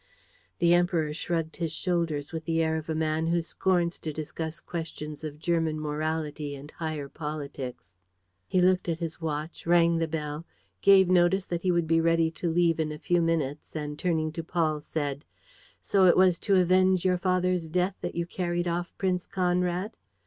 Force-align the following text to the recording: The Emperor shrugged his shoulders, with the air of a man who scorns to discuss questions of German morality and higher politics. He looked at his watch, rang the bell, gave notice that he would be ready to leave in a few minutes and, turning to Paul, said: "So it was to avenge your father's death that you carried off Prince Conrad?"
The 0.57 0.73
Emperor 0.73 1.13
shrugged 1.13 1.57
his 1.57 1.71
shoulders, 1.71 2.31
with 2.31 2.45
the 2.45 2.63
air 2.63 2.75
of 2.75 2.89
a 2.89 2.95
man 2.95 3.27
who 3.27 3.39
scorns 3.43 3.99
to 3.99 4.11
discuss 4.11 4.59
questions 4.59 5.23
of 5.23 5.37
German 5.37 5.79
morality 5.79 6.55
and 6.55 6.71
higher 6.71 7.07
politics. 7.07 7.91
He 8.47 8.61
looked 8.63 8.89
at 8.89 8.97
his 8.97 9.21
watch, 9.21 9.67
rang 9.67 9.99
the 9.99 10.07
bell, 10.07 10.43
gave 10.81 11.07
notice 11.07 11.45
that 11.45 11.61
he 11.61 11.71
would 11.71 11.85
be 11.85 12.01
ready 12.01 12.31
to 12.31 12.49
leave 12.49 12.79
in 12.79 12.91
a 12.91 12.97
few 12.97 13.21
minutes 13.21 13.75
and, 13.75 13.99
turning 13.99 14.31
to 14.31 14.43
Paul, 14.43 14.81
said: 14.81 15.23
"So 15.81 16.05
it 16.07 16.17
was 16.17 16.39
to 16.39 16.55
avenge 16.59 17.05
your 17.05 17.19
father's 17.19 17.69
death 17.69 17.95
that 18.01 18.15
you 18.15 18.25
carried 18.25 18.67
off 18.67 18.91
Prince 18.97 19.27
Conrad?" 19.27 19.97